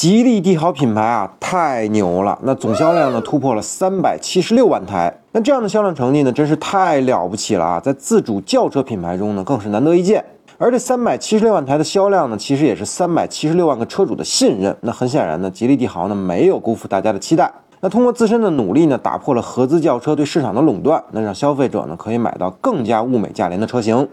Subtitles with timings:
[0.00, 2.38] 吉利帝豪品牌啊，太牛了！
[2.42, 7.80] 那总销量呢突破了三百七十六万台，那这样的销量成绩呢，真是太了不起了啊！
[7.80, 10.24] 在自主轿车品牌中呢，更是难得一见。
[10.56, 14.74] 而这三百七十六万台的销量呢，其实也是三百七十六万个车主的信任。
[14.80, 17.52] 那很显然呢，吉利帝豪呢没有辜负大家的期待。
[17.80, 24.08] 那通过自身的努力呢，打破了合资轿车对市场的垄断，那让消费者呢可以买到更加物美价廉的车型。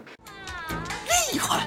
[1.32, 1.66] 厉害！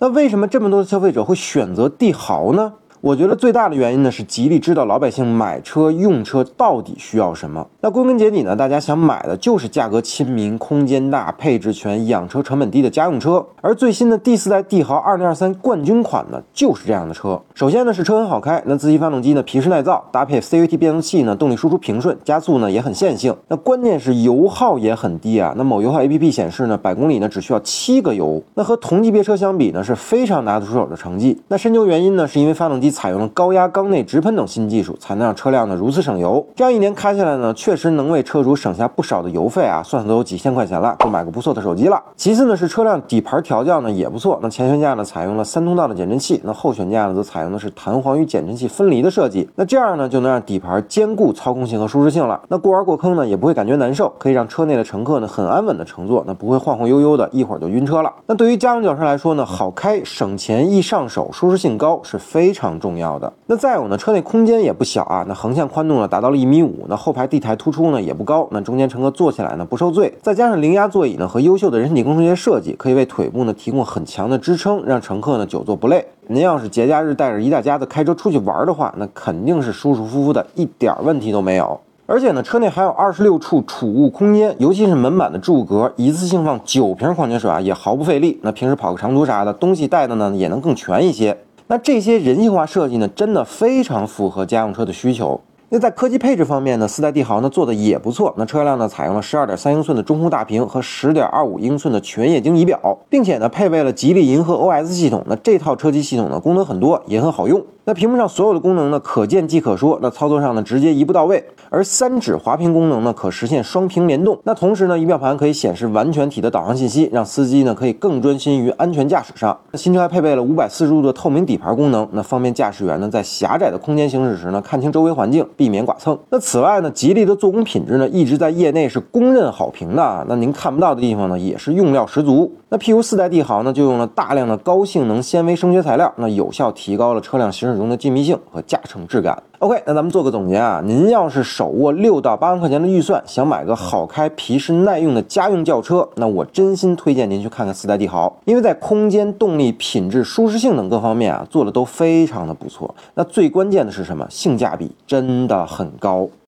[0.00, 2.72] 那为什么这么多的消费者会选择帝豪呢？
[3.06, 7.64] 我觉得最大的原因呢是吉利知道老百姓买车用车到底需要什么。
[7.80, 13.46] 那归根结底呢，大家想买的就是价格亲民、空间大、配置全、养车成本低的家用车。
[13.60, 17.40] 而最新的第四代帝豪2023冠军款呢，就是这样的车。
[17.54, 23.32] 首先呢是车很好开，那自吸发动机呢皮实耐造，搭配 CVT 变速器呢动力输出平顺，加速呢也很线性。
[23.46, 25.54] 那关键是油耗也很低啊。
[25.56, 28.42] 那某油耗 APP 显示呢，百公里呢只需要七个油。
[28.54, 31.40] 那和同级别车相比呢，是非常拿得出手的成绩。
[31.46, 32.95] 那深究原因呢，是因为发动机。
[32.96, 36.44] 采用了高压缸内直喷等新技术，才能让车辆呢如此省油。
[36.54, 42.02] 这样一年开下来呢，确实能为车主省下不少的油费啊，算算都有几千块钱了，够买个不错的手机了。
[42.16, 44.38] 其次呢，是车辆底盘调教呢也不错。
[44.40, 49.46] 那前悬架呢采用了三通道的减震器，那后悬架呢则采用的是弹簧与减震器分离的设计。
[49.56, 52.40] 那这样呢就能让底盘兼顾操控性和舒适性了。
[52.48, 58.10] 那过弯过坑呢也不会感觉难受，可以让车内的乘客呢很安稳的乘坐，那不会晃晃悠悠的，一会儿就晕车了。
[58.26, 62.75] 那对于家用轿车来说呢，好开、省钱、易上手、舒适性高是非常。
[62.78, 76.04] 重要的那再有呢，车内空间也不小啊，那横向宽度呢达到了一米五，那后排地台突出呢也不高，那中间乘客坐起来呢不受罪，再加上零压座椅呢和优秀的人体工程学设计，可以为腿部呢提供很强的支撑，让乘客呢久坐不累。
[76.28, 81.80] 您要是节假日带着一大家子开车出去玩的话，那肯定是舒舒服服的，一点问题都没有。
[82.08, 88.38] 而且呢，车内还有二十六处储物空间，尤其是门板的置物格，一次性放九瓶矿泉水啊，也毫不费力。
[88.42, 91.36] 那平时跑个长途啥的，东西带的呢也能更全一些。
[91.68, 95.40] 那这些人性化设计呢，真的非常符合家用车的需求。
[95.68, 98.32] 那在科技配置方面呢，四代帝豪呢做的也不错。
[98.36, 105.24] 那车辆呢采用了十二点三英寸的中控大屏和十点二五英寸的全液晶仪表，并且呢配备了吉利银河 OS 系统。
[105.26, 107.60] 那这套车机系统呢功能很多，也很好用。
[107.88, 109.98] 那屏幕上所有的功能呢，可见即可说。
[110.02, 111.44] 那操作上呢，直接一步到位。
[111.68, 114.38] 而三指滑屏功能呢，可实现双屏联动。
[114.44, 119.56] 那同时呢，仪表盘可以显示完全体的导航信息，让司机呢可以更专心于安全驾驶上。
[119.70, 126.18] 那新车还配备了五百四十度的透明底盘功能，那方便驾驶员呢在狭窄的空间行驶时呢看清周围环境，避免剐蹭。
[126.30, 130.24] 那此外呢，吉利的做工品质呢一直在业内是公认好评的。
[130.28, 132.52] 那您看不到的地方呢，也是用料十足。
[132.76, 139.42] 那譬如四代帝豪呢，就用了大量的高性能纤维声学材料，那有效提高了车辆行驶中的静谧性和驾乘质感。
[139.60, 152.94] OK，那咱们做个总结啊，您要是手握六到八万块钱的预算，想买个好开、皮实耐用的家用轿车，那我真心推荐您去看看四代帝豪，因为在空间、动力、品质、舒适性等各方面啊，做的都非常的不错。
[153.14, 154.26] 那最关键的是什么？
[154.28, 156.28] 性价比真的很高。